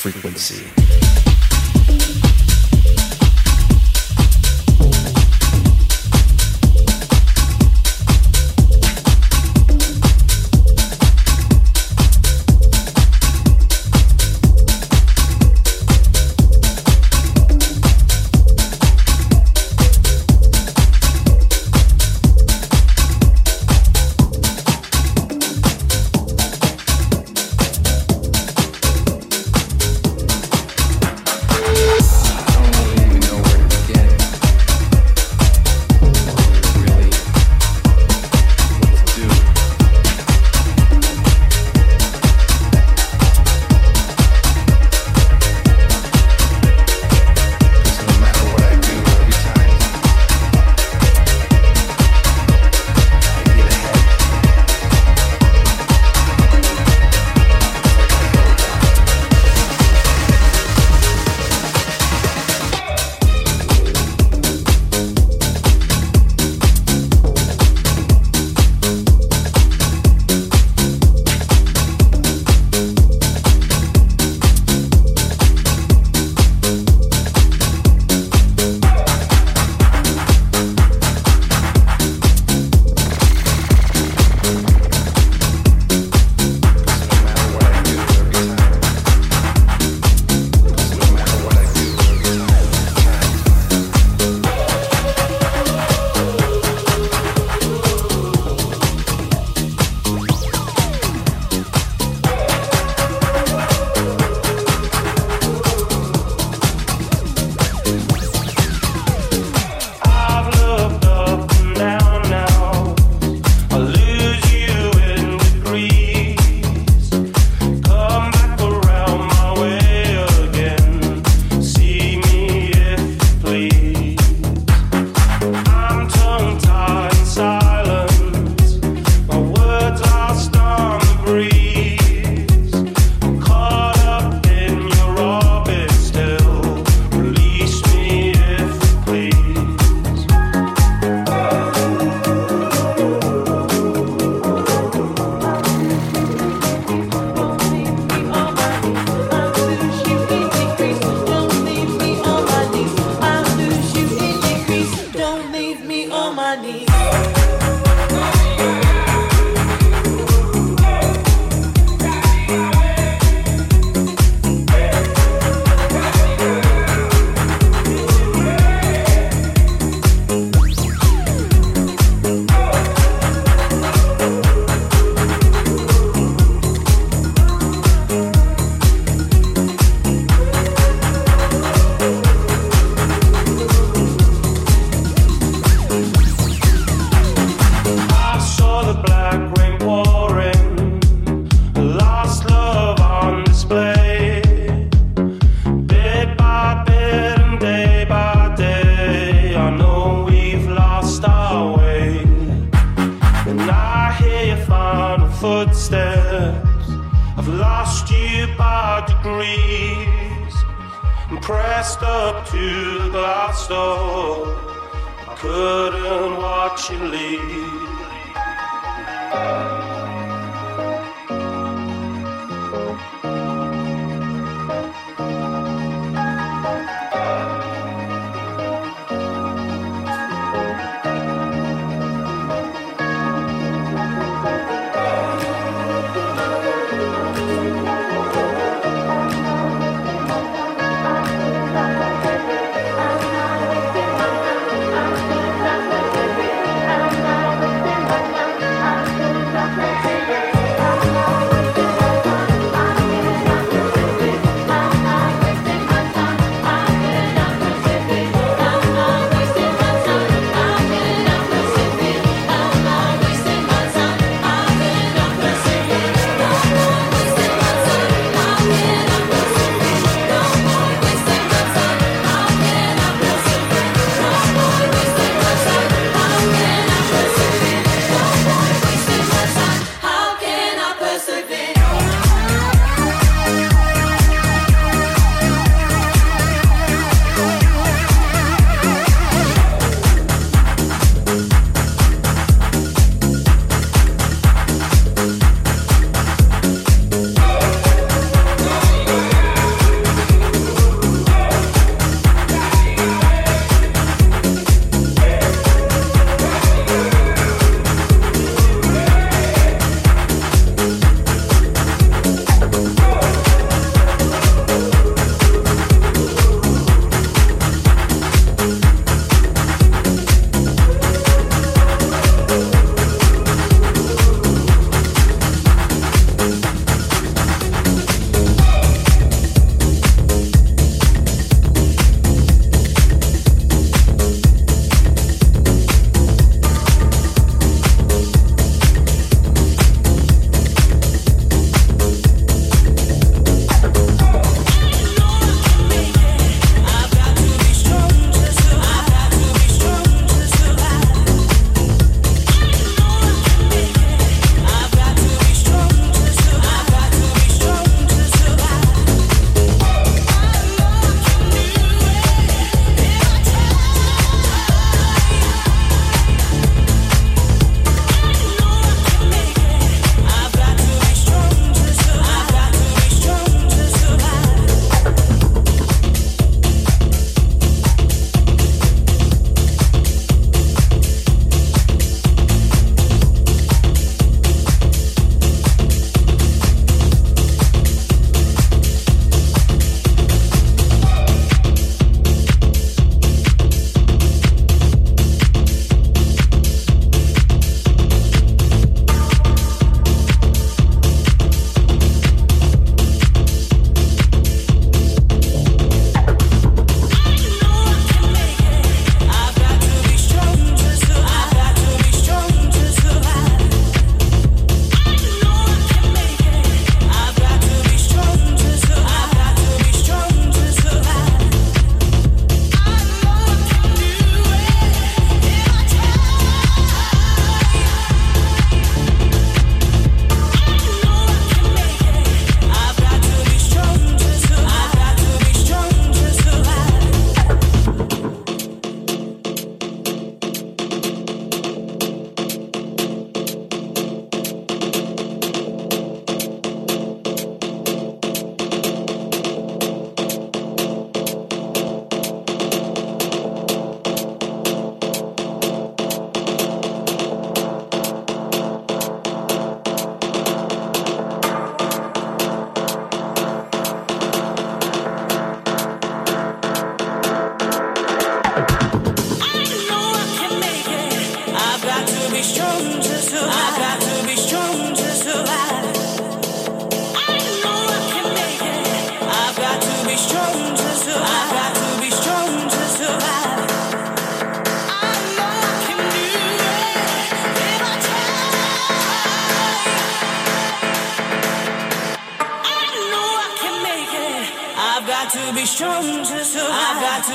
[0.00, 0.99] frequency.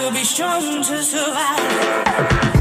[0.05, 2.54] will be strong to survive.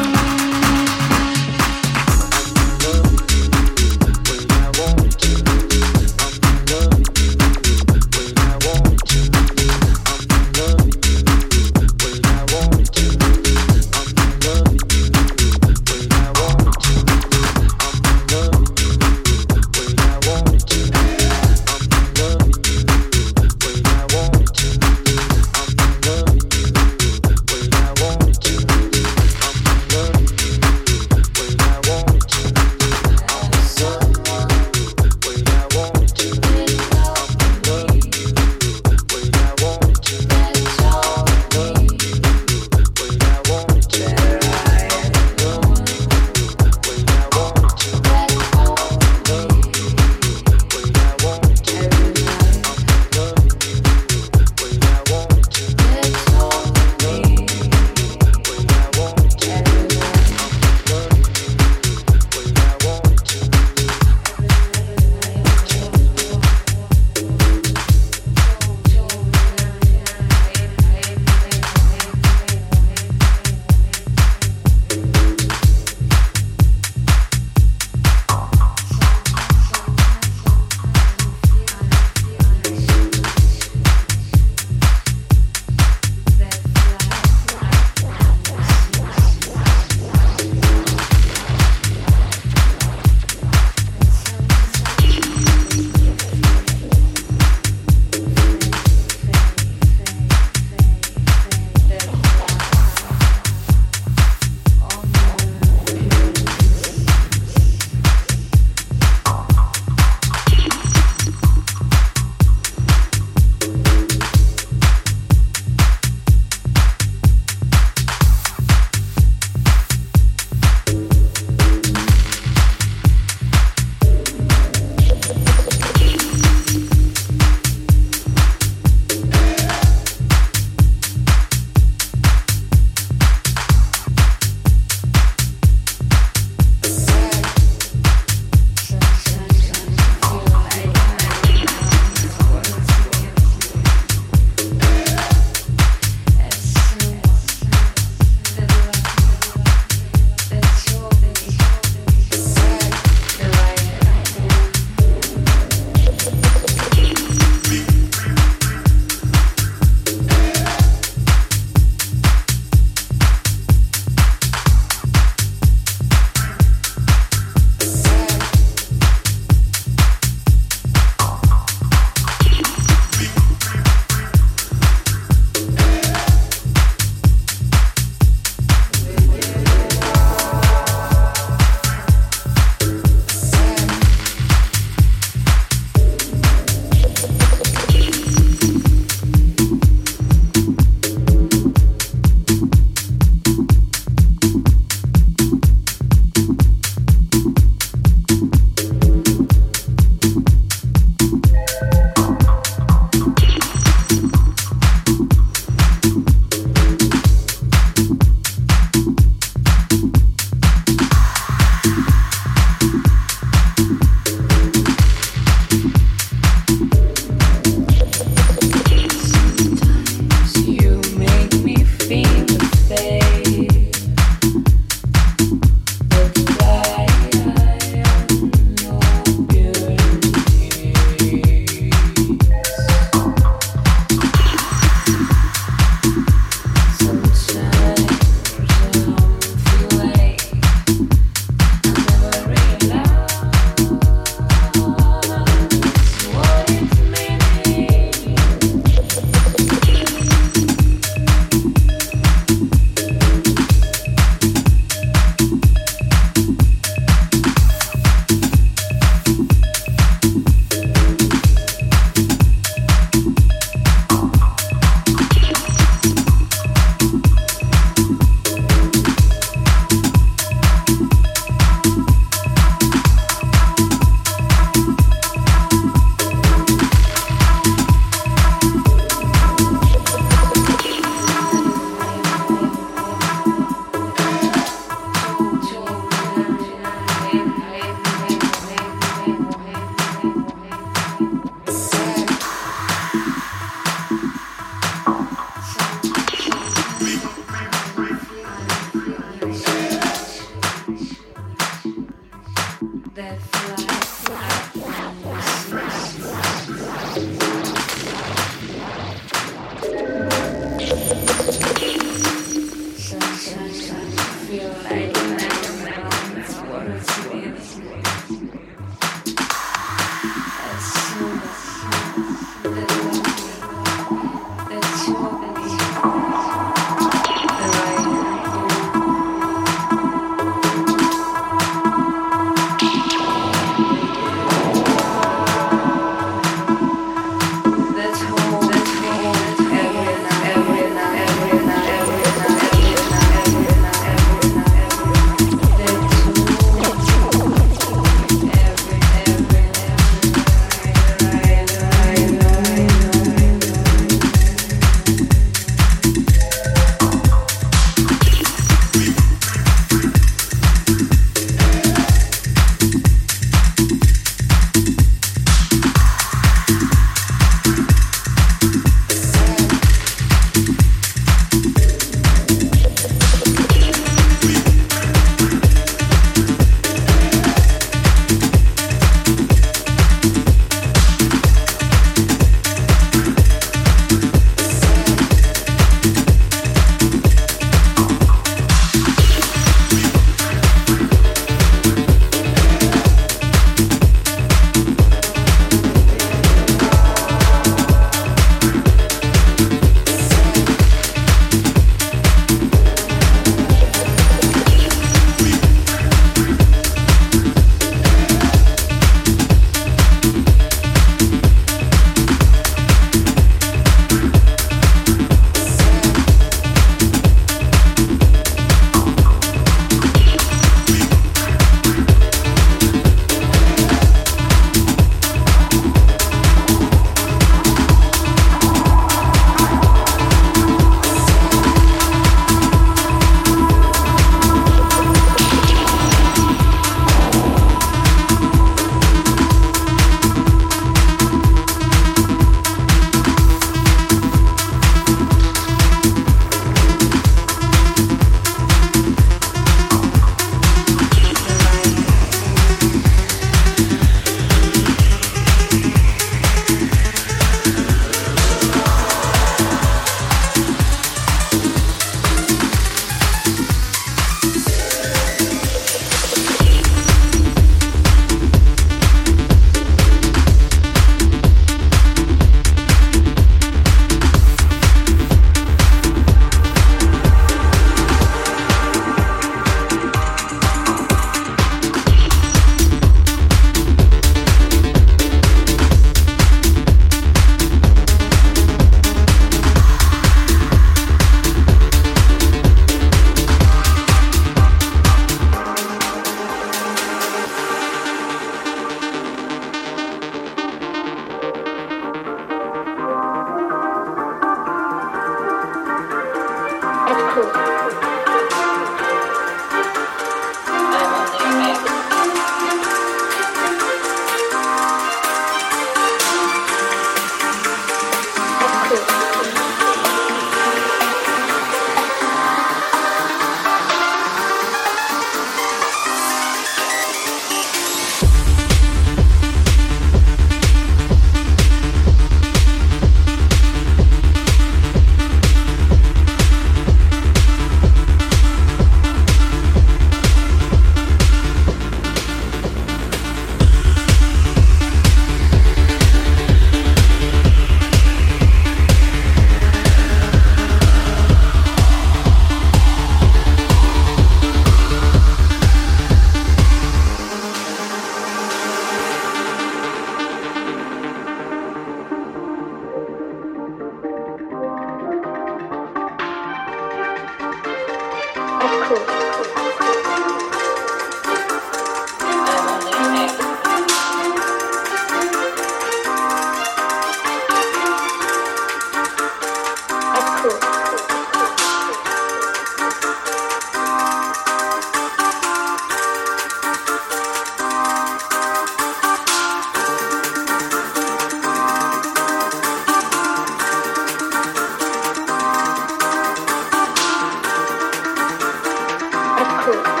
[599.59, 600.00] cool.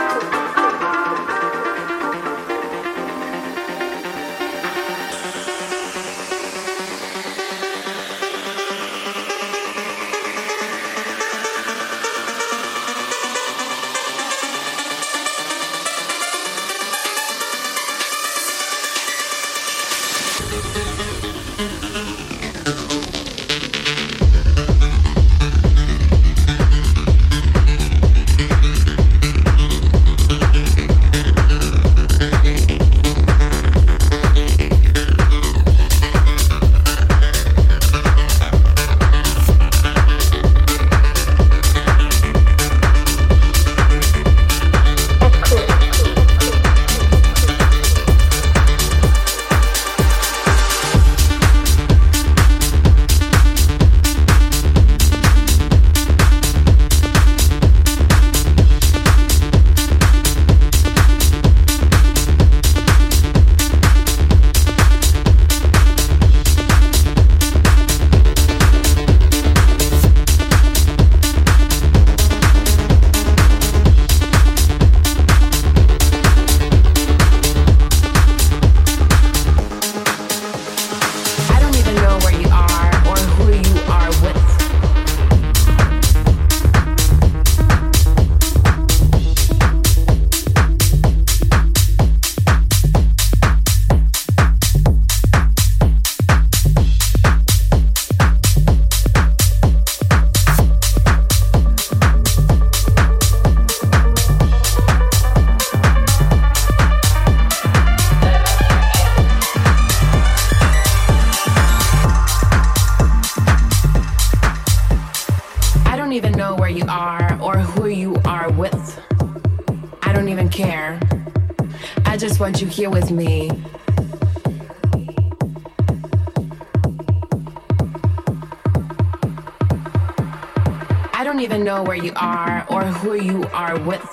[133.71, 134.05] Are with.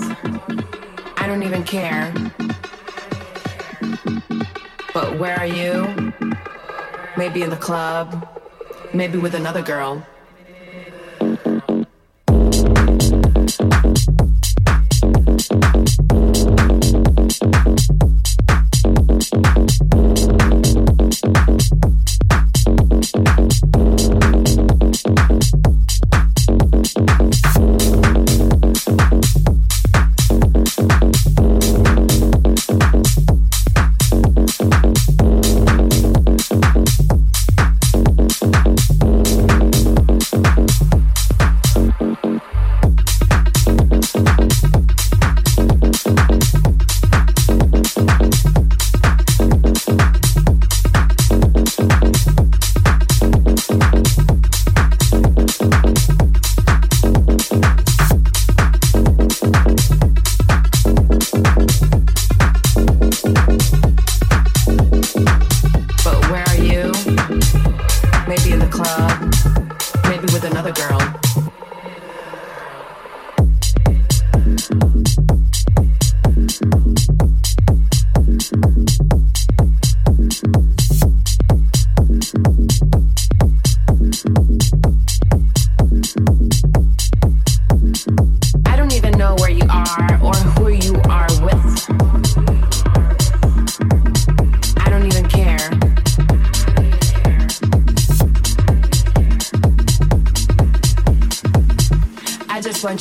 [1.16, 2.12] I don't even care.
[4.94, 6.12] But where are you?
[7.16, 8.28] Maybe in the club,
[8.94, 10.06] maybe with another girl.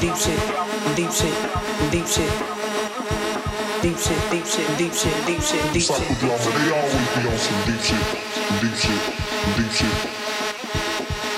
[0.00, 0.40] Deep shit,
[0.96, 1.34] deep shit,
[1.92, 2.32] deep shit.
[3.82, 6.00] Deep shit, deep shit, deep shit, deep shit, deep shit.
[6.00, 8.04] Psychodrama, they always be on some deep shit,
[8.60, 9.00] deep shit,
[9.56, 9.94] deep shit.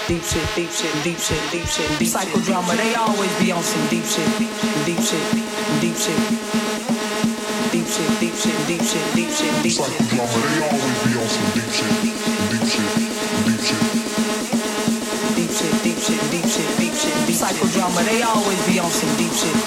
[0.09, 3.87] Deep shit, deep shit, deep shit, deep shit, deep Psychodrama, they always be on some
[3.89, 5.25] deep shit, deep shit,
[5.81, 6.19] deep shit.
[7.73, 9.87] Deep shit, deep shit, deep shit, deep shit, deep shit.
[9.87, 12.91] Psychodrama, they always be on some deep shit, deep shit,
[13.47, 13.92] deep shit.
[17.53, 19.62] psychodrama, they always be on some deep shit.